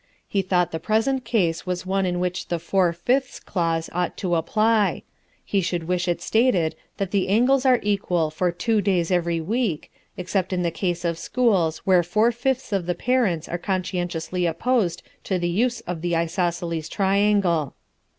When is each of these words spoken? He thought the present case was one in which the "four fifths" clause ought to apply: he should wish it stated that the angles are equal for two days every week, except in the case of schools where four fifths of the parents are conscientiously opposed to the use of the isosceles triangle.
He 0.27 0.41
thought 0.41 0.71
the 0.71 0.79
present 0.79 1.25
case 1.25 1.67
was 1.67 1.85
one 1.85 2.07
in 2.07 2.19
which 2.19 2.47
the 2.47 2.57
"four 2.57 2.91
fifths" 2.91 3.39
clause 3.39 3.87
ought 3.93 4.17
to 4.17 4.33
apply: 4.33 5.03
he 5.45 5.61
should 5.61 5.83
wish 5.87 6.07
it 6.07 6.23
stated 6.23 6.75
that 6.97 7.11
the 7.11 7.27
angles 7.29 7.67
are 7.67 7.79
equal 7.83 8.31
for 8.31 8.51
two 8.51 8.81
days 8.81 9.11
every 9.11 9.39
week, 9.39 9.91
except 10.17 10.53
in 10.53 10.63
the 10.63 10.71
case 10.71 11.05
of 11.05 11.19
schools 11.19 11.85
where 11.85 12.01
four 12.01 12.31
fifths 12.31 12.73
of 12.73 12.87
the 12.87 12.95
parents 12.95 13.47
are 13.47 13.59
conscientiously 13.59 14.47
opposed 14.47 15.03
to 15.25 15.37
the 15.37 15.47
use 15.49 15.81
of 15.81 16.01
the 16.01 16.15
isosceles 16.15 16.89
triangle. 16.89 17.75